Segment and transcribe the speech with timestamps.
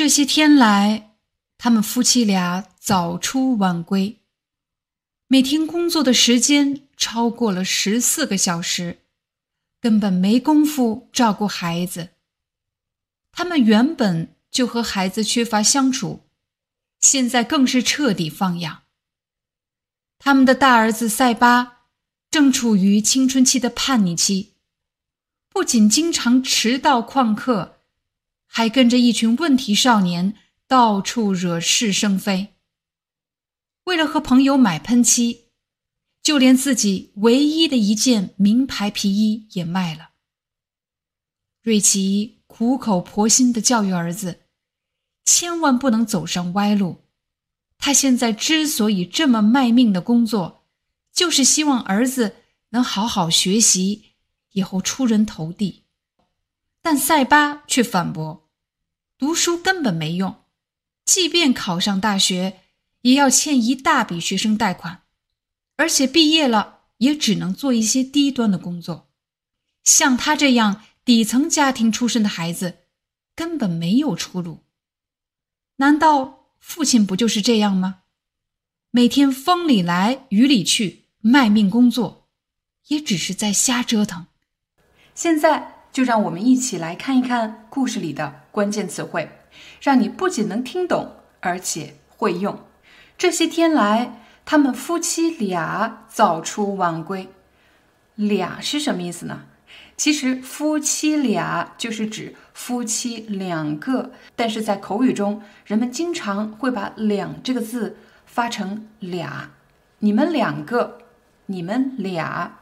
[0.00, 1.18] 这些天来，
[1.58, 4.22] 他们夫妻俩早出晚归，
[5.26, 9.00] 每天工作的时间超过了十四个小时，
[9.78, 12.08] 根本没工夫照顾孩子。
[13.30, 16.22] 他们原本就和孩子缺乏相处，
[17.00, 18.84] 现在更是彻底放养。
[20.18, 21.82] 他们的大儿子塞巴
[22.30, 24.54] 正处于青春期的叛逆期，
[25.50, 27.79] 不仅经常迟到旷课。
[28.52, 30.34] 还跟着一群问题少年
[30.66, 32.54] 到处惹是生非。
[33.84, 35.44] 为了和朋友买喷漆，
[36.20, 40.10] 就连自己唯一的一件名牌皮衣也卖了。
[41.62, 44.40] 瑞奇苦口婆心的教育儿子，
[45.24, 47.04] 千万不能走上歪路。
[47.78, 50.66] 他现在之所以这么卖命的工作，
[51.12, 52.34] 就是希望儿子
[52.70, 54.16] 能好好学习，
[54.52, 55.84] 以后出人头地。
[56.82, 58.48] 但塞巴却反驳
[59.18, 60.44] ：“读书根本没用，
[61.04, 62.60] 即便考上大学，
[63.02, 65.02] 也要欠一大笔学生贷款，
[65.76, 69.10] 而且毕业了也只能做一些低端的工作。
[69.84, 72.78] 像他这样底层家庭出身的孩子，
[73.34, 74.64] 根本没有出路。
[75.76, 78.04] 难道父亲不就是这样吗？
[78.90, 82.28] 每天风里来雨里去，卖命工作，
[82.86, 84.26] 也只是在瞎折腾。
[85.14, 85.76] 现在。
[85.92, 89.30] 就让我们一起来看一看故事里的关键词汇，
[89.80, 92.60] 让你不仅能听懂，而且会用。
[93.18, 97.28] 这些天来，他们夫妻俩早出晚归。
[98.14, 99.42] 俩是什么意思呢？
[99.96, 109.50] 其实夫妻俩就是指夫妻两个，但是在口语中，人们经常会把“两”这个字发成“俩”。
[110.00, 110.98] 你们两个，
[111.46, 112.60] 你们俩，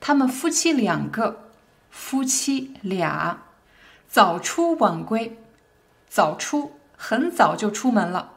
[0.00, 1.41] 他们夫妻两个。
[1.92, 3.42] 夫妻俩
[4.08, 5.38] 早出晚归，
[6.08, 8.32] 早出很早就出门了，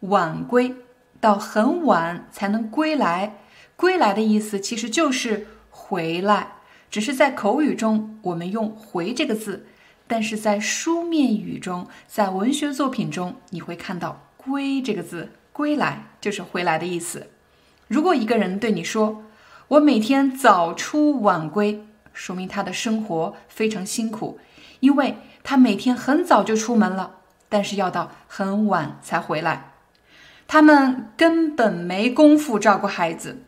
[0.00, 0.76] 晚归
[1.20, 3.38] 到很晚才能归来。
[3.74, 6.52] 归来的意思其实就是回来，
[6.88, 9.66] 只是在口语中我们用“回”这个字，
[10.06, 17.26] 但是在书面语中，在文学作品中你会看到“归”这个字，归来就是回来的意思。
[17.88, 19.24] 如果一个人对你说
[19.66, 24.38] ：“我每天早出晚归。”说明他的生活非常辛苦，
[24.80, 27.16] 因为他每天很早就出门了，
[27.50, 29.72] 但是要到很晚才回来。
[30.46, 33.42] 他们根本没工夫照顾孩子，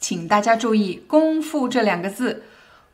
[0.00, 2.44] 请大家注意“功夫”这两个字，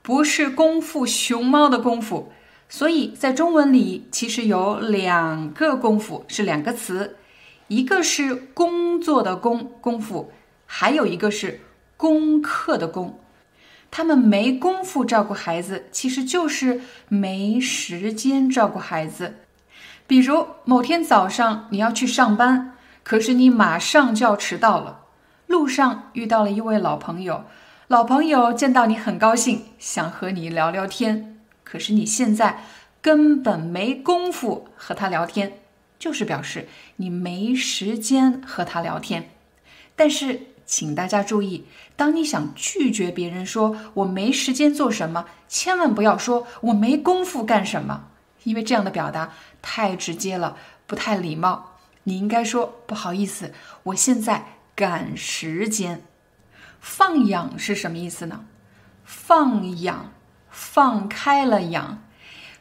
[0.03, 2.33] 不是功夫熊猫的功夫。
[2.69, 7.17] 所以在中文里，其实有两个功夫，是两个词，
[7.69, 10.33] 一个是工作的工功夫，
[10.67, 11.61] 还有一个是
[11.99, 13.19] 功课的功。
[13.95, 19.35] 他们没工夫照顾孩子，其实就是没时间照顾孩子。
[20.07, 25.01] 比如某天早上你要去上班，可是你马上就要迟到了。
[25.47, 27.45] 路上遇到了一位老朋友，
[27.89, 31.39] 老朋友见到你很高兴，想和你聊聊天。
[31.63, 32.65] 可是你现在
[33.03, 35.59] 根本没工夫和他聊天，
[35.99, 36.67] 就是表示
[36.97, 39.29] 你没时间和他聊天。
[39.95, 40.47] 但是。
[40.65, 48.09] 请大家注意，当你想拒绝别人说“我没时间做什么”，千万不要说“我没工夫干什么”，
[48.45, 50.57] 因为这样的表达太直接了，
[50.87, 51.77] 不太礼貌。
[52.05, 53.53] 你应该说“不好意思，
[53.85, 56.03] 我现在赶时间”。
[56.81, 58.45] 放养是什么意思呢？
[59.05, 60.13] 放养，
[60.51, 62.03] 放开了养。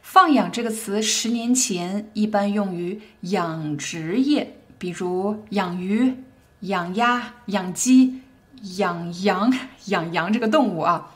[0.00, 6.22] 放养这个词，十年前一般用于养殖业，比如养鱼。
[6.62, 8.22] 养鸭、养鸡、
[8.76, 9.52] 养羊、
[9.86, 11.10] 养羊这个动物啊，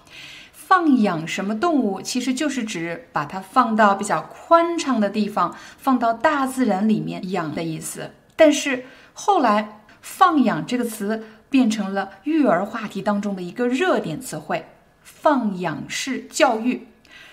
[0.52, 8.10] 放养什么动物，其实就是指把它放到比较宽敞的地方，放到大自然里面养的意思。
[8.34, 14.66] 但是后来，放养这个词变成了育儿话题当中的一个热点词汇，
[15.00, 16.88] 放养式教育。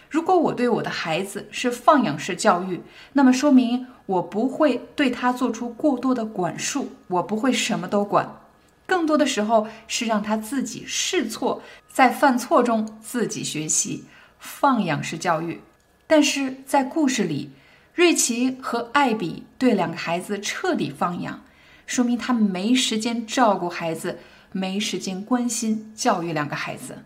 [0.07, 2.83] 如果我对我的孩子是放养式教育，
[3.13, 8.41] 那么说明我不会对他做出过多的管束，我不会什么都管，
[8.85, 11.61] 更多的时候是让他自己试错，
[11.91, 14.05] 在犯错中自己学习，
[14.39, 15.61] 放养式教育。
[16.05, 17.51] 但是在故事里，
[17.93, 21.41] 瑞奇和艾比对两个孩子彻底放养，
[21.85, 24.19] 说明他没时间照顾孩子，
[24.51, 27.03] 没时间关心教育两个孩子。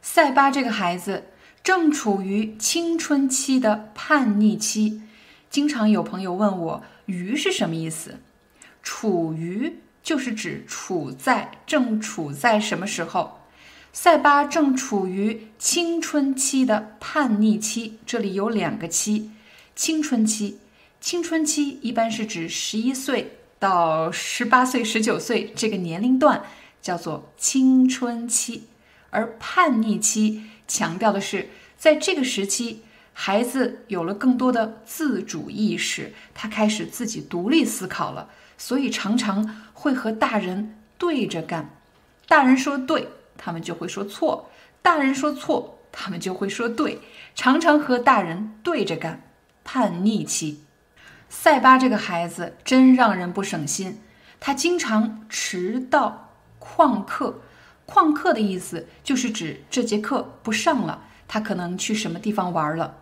[0.00, 1.24] 塞巴这个孩子
[1.62, 5.02] 正处于青春期的叛逆期，
[5.50, 8.20] 经常有朋友问我“于”是什么意思？
[8.84, 13.40] 处于就是指处在，正处在什么时候？
[13.92, 19.32] 塞巴正处于青春期的叛逆期，这里有两个期。
[19.74, 20.58] 青春期，
[21.00, 26.44] 青春期一般是指十一岁到十八岁、十九岁这个年龄段，
[26.80, 28.68] 叫做青春期。
[29.10, 41.70] 而叛逆期强调的是，在这个时期，孩子有了更多的自主意识，他开始自己独立思考了，所以常常会和大人对着干。
[42.26, 44.48] 大人说对，他们就会说错；
[44.80, 47.00] 大人说错，他们就会说对，
[47.34, 49.22] 常常和大人对着干。
[49.62, 50.64] 叛逆期，
[51.28, 54.00] 塞巴这个孩子真让人不省心。
[54.40, 57.42] 他经常迟到、旷课。
[57.86, 62.96] 旷课的意思就是指这节课不上了，他可能去什么地方玩了。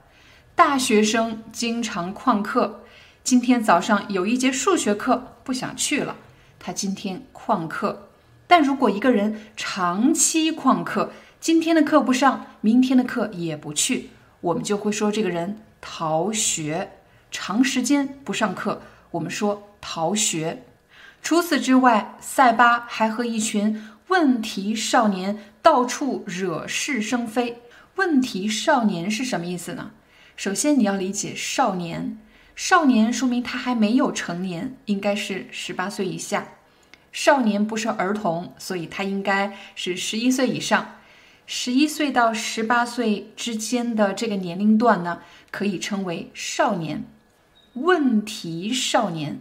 [0.54, 2.84] 大学生经常旷课。
[3.24, 6.14] 今天早上有一节数学课不想去了，
[6.58, 8.10] 他今天旷课。
[8.46, 11.10] 但如果一个人长期旷课，
[11.40, 14.10] 今天的课不上，明天的课也不去，
[14.42, 15.62] 我们就会说这个人。
[15.80, 16.98] 逃学，
[17.30, 18.82] 长时间不上课，
[19.12, 20.64] 我们说逃学。
[21.22, 27.62] 除此之外，塞巴还和一群问题少年到处惹是生非。
[27.98, 29.90] 问题少年是什么意思呢？
[30.36, 32.16] 首先你要理解少年，
[32.54, 36.46] 少年说明他还没有成年，应该是十八岁以下。
[37.10, 40.94] 少年不是儿童，所以他应该是十一岁以上。
[41.44, 45.18] 十一岁到十八岁之间的这个年龄段呢，
[45.50, 47.02] 可以称为少年。
[47.72, 49.40] 问题少年，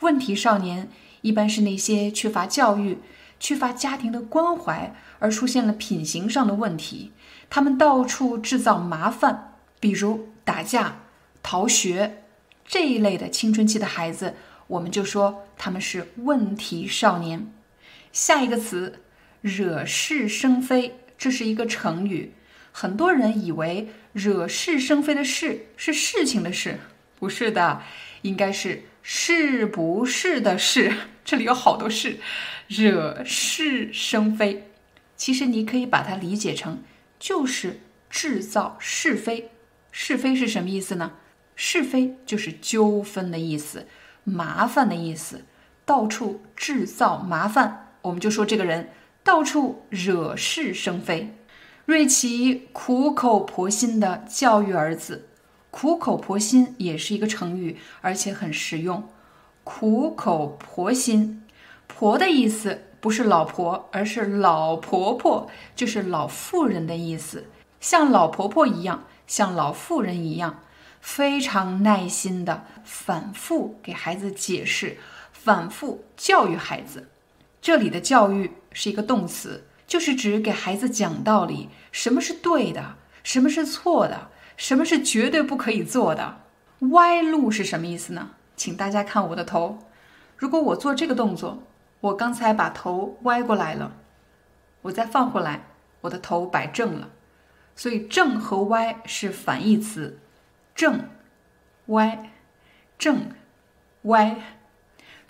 [0.00, 0.88] 问题少年
[1.20, 2.98] 一般是那些缺乏教育、
[3.38, 7.12] 缺乏家庭的关怀而出现了品行上的问题。
[7.54, 11.02] 他们到处制造麻烦，比如打架、
[11.42, 12.22] 逃学
[12.64, 14.36] 这一类的青春期的孩子，
[14.68, 17.52] 我们就说他们是问题少年。
[18.10, 19.00] 下一个词，
[19.42, 20.98] 惹是生非。
[21.18, 22.32] 这是一个成语，
[22.72, 26.80] 很多人以为惹是生非的“是”是事情的“事”，
[27.20, 27.82] 不是的，
[28.22, 30.90] 应该是是不是的“是”。
[31.22, 32.16] 这里有好多“是”，
[32.66, 34.70] 惹是生非。
[35.18, 36.82] 其实你可以把它理解成
[37.22, 37.78] 就是
[38.10, 39.52] 制造是非。
[39.92, 41.12] 是非是什么意思呢？
[41.54, 43.86] 是非就是纠纷的意思，
[44.24, 45.44] 麻烦的意思，
[45.84, 48.88] 到处制造麻烦，我们就说这个人。
[49.22, 51.36] 到处惹是生非，
[51.84, 55.28] 瑞奇苦口婆心地教育儿子。
[55.70, 59.08] 苦口婆心也是一个成语，而且很实用。
[59.62, 61.44] 苦口婆心，
[61.86, 67.44] 婆的意思不是老婆，而是老婆婆，就是老妇人的意思。
[67.80, 70.60] 像老婆婆一样，像老妇人一样，
[71.02, 74.96] 非常耐心地反复给孩子解释，
[75.32, 77.08] 反复教育孩子。
[77.60, 78.52] 这里的教育。
[78.74, 86.38] 是一个动词，就是指给孩子讲道理，什么是对的，什么是错的，什么是绝对不可以做的。
[86.92, 88.30] 歪路是什么意思呢？
[88.56, 89.78] 请大家看我的头，
[90.38, 91.62] 如果我做这个动作，
[92.02, 93.92] 我刚才把头歪过来了，
[94.82, 95.66] 我再放回来，
[96.00, 97.08] 我的头摆正了。
[97.76, 100.18] 所以正和歪是反义词，
[100.74, 101.04] 正，
[101.86, 102.30] 歪，
[102.98, 103.30] 正，
[104.02, 104.36] 歪，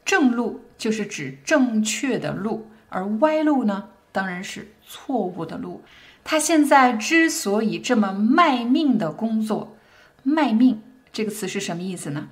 [0.03, 2.71] 正路就是指正确的路。
[2.89, 5.83] 而歪路呢，当然是错误的路。
[6.25, 9.77] 他现在之所以这么卖命的工作，
[10.23, 12.31] 卖命这个词是什么意思呢？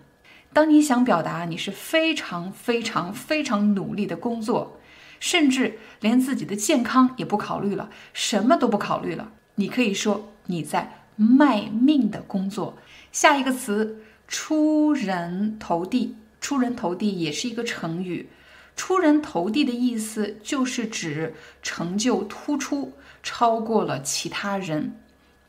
[0.53, 4.81] 当你想表达你是非常非常非常努力的工作，
[5.21, 12.79] 甚至连自己的健康也不考虑了，什么都不考虑了，你可以说你在卖命的工作。
[13.13, 16.17] 下一个词，出人头地。
[16.41, 18.31] 出人头地也是一个成语。
[18.75, 24.97] 出人头地的意思就是指成就突出，超过了其他人。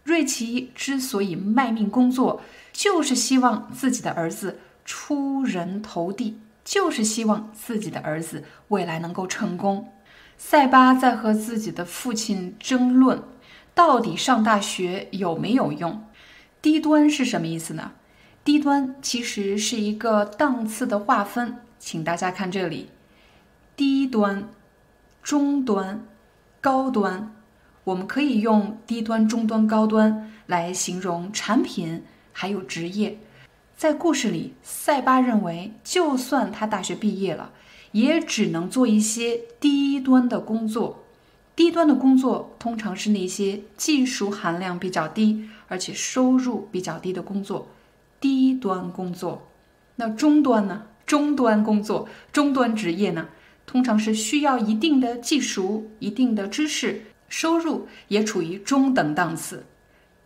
[0.03, 2.41] 瑞奇之所以卖命工作，
[2.73, 9.91] 就是希望自己的儿子出人头地，就是希望自己的儿子未来能够成功。
[10.37, 13.21] 塞巴在和自己的父亲争论，
[13.73, 16.03] 到底上大学有没有用？
[16.61, 17.91] 低端是什么意思呢？
[18.43, 22.89] 低端其实是一个档次的划分，请大家看这里。
[23.75, 24.49] 低端、
[25.21, 26.03] 中端、
[26.59, 27.35] 高端，
[27.83, 33.19] 我们可以用低端、中端、高端来形容产品还有职业。
[33.81, 37.51] 在故事里，塞巴认为，就算他大学毕业了，
[37.93, 41.03] 也只能做一些低端的工作。
[41.55, 47.69] 低端的工作通常是那些技术含量比较低，而且收入比较低的工作。
[48.19, 49.47] 低端工作，
[49.95, 50.83] 那中端呢？
[51.07, 53.29] 中端工作、中端职业呢？
[53.65, 59.65] 通常是需要一定的技术、一定的知识，收入也处于中等档次。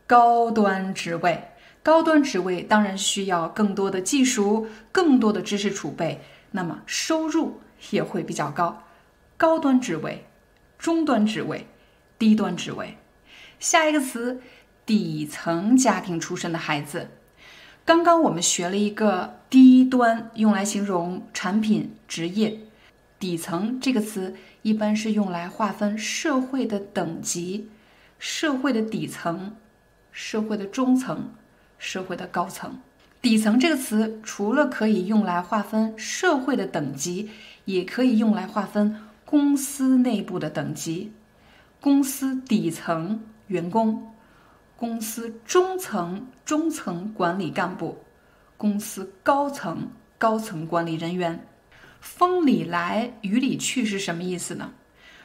[0.06, 1.42] 高端职位。
[1.86, 7.62] 高端职位当然需要更多的技术、更多的知识储备，那么收入
[7.92, 8.82] 也会比较高。
[9.38, 10.26] 高端职位、
[10.80, 11.68] 中端职位、
[12.18, 12.98] 低端职位。
[13.60, 14.42] 下一个词，
[14.84, 17.12] 底层家庭出身的孩子。
[17.86, 22.62] 刚刚我们学了一个低端，用来形容产品、职业。
[23.20, 27.70] 底层这个词一般是用来划分社会的等级，
[28.18, 29.56] 社会的底层，
[30.12, 31.30] 社会的中层。
[31.78, 32.80] 社会的高层，
[33.22, 37.30] 底层这个词除了可以用来划分社会的等级，
[37.66, 41.12] 也可以用来划分公司内部的等级。
[41.80, 44.14] 公司底层员工，
[44.76, 48.04] 公司中层中层管理干部，
[48.58, 51.48] 公司高层高层管理人员。
[52.02, 54.72] 风里来雨里去是什么意思呢？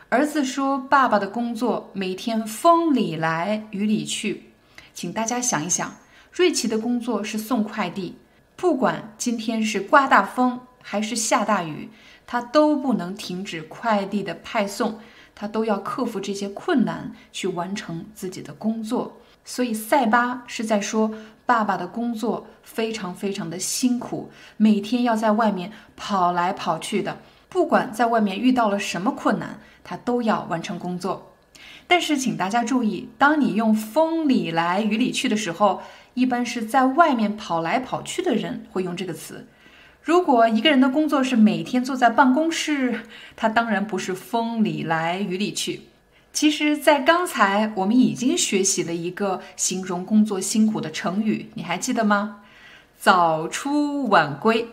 [0.09, 4.53] 儿子说：“爸爸的工作每天风里来雨里去。”
[4.93, 5.95] 请大家想一想。
[6.33, 8.17] 瑞奇的工作是送快递，
[8.55, 11.91] 不管今天是刮大风还是下大雨，
[12.25, 15.01] 他都不能停止快递的派送，
[15.35, 19.21] 他都要克服这些困难去完成自己的工作。
[19.45, 21.11] 所以塞巴是在说，
[21.45, 27.19] 爸爸的工作非常非常的辛苦，每天要在外面跑来跑去的，
[27.49, 31.35] 不管在外面遇到了什么困难，他都要完成工作。
[31.89, 35.83] 但是请大家注意，当你用风里来雨里去的时候。
[36.15, 39.47] 一般是在外面跑来跑去的人会用这个词。
[40.03, 43.03] 如果一个人的工作是每天坐在办公室，
[43.37, 45.83] 他当然不是风里来雨里去。
[46.33, 52.43] 其实，在刚才我们已经学习了一个形容工作辛苦的成语，你还记得吗？
[52.97, 54.69] 早出晚归。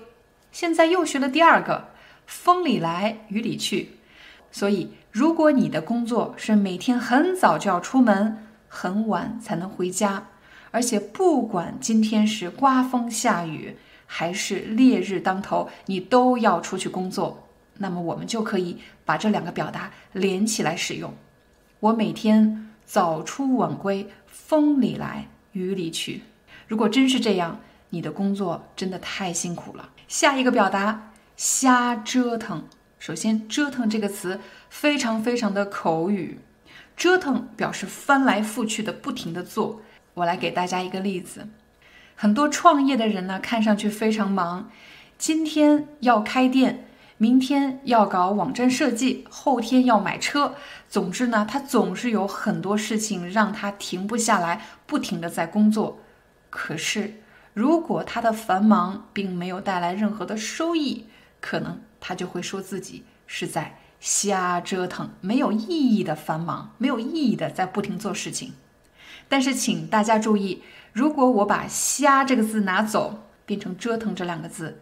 [0.51, 1.89] 现在又学了第二个，
[2.25, 3.97] 风里来雨里去。
[4.51, 10.27] 所以，如果你的工作是每天很早就要出门，很晚才能回家。
[10.71, 17.47] 而且不管今天是刮风下雨还是烈日当头，你都要出去工作。
[17.77, 21.13] 那么我们就可以把这两个表达连起来使用。
[21.79, 26.23] 我每天早出晚归，风里来雨里去。
[26.67, 27.59] 如果真是这样，
[27.91, 29.89] 你的工作真的太辛苦了。
[30.07, 32.63] 下一个表达，瞎折腾。
[32.97, 36.39] 首先，折腾这个词非常非常的口语，
[36.95, 39.81] 折腾表示翻来覆去的不停的做。
[40.17, 41.47] 我来给大家一个例子，
[42.15, 44.71] 很多创业的人呢，看上去非常忙，
[45.15, 50.55] 今天要开店，明天要搞网站设计，后天要买车，
[50.89, 55.99] 总之呢，他总是有很多事情让他停不下来，不停的在工作。
[56.49, 57.21] 可是，
[57.53, 61.05] 如果他的繁忙并没有带来任何的收益，
[61.39, 68.53] 可能他就会说自己是在瞎折腾，没有意义的繁忙，没有意义的在不停做事情。
[69.29, 70.61] 但是，请大家注意，
[70.93, 74.79] 如果我把“瞎”这个字拿走，变成“折腾”这两个字，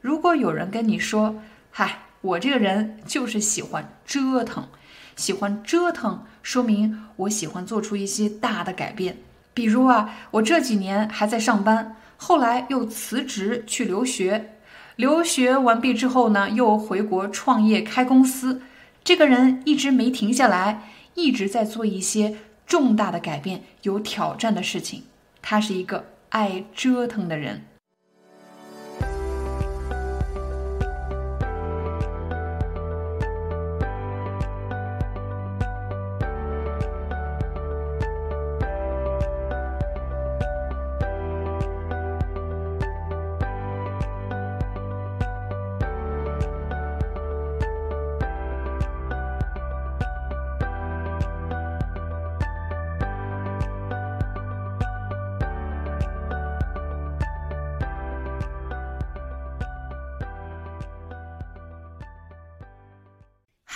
[0.00, 1.34] 如果有人跟你说
[1.70, 4.68] ：“嗨，我这个人就是喜欢折腾，
[5.16, 9.16] 喜欢折腾，说明我喜欢做出一些大的改变。
[9.52, 14.54] 比如啊，我这几年还在上班，后来又辞职去留学，
[14.94, 18.62] 留学完毕之后呢，又回国创业开公司。
[19.02, 22.36] 这个人一直没停下来，一直在做一些。”
[22.68, 25.02] 重大的改变，有挑战的事情，
[25.42, 27.64] 他是一个爱折腾的人。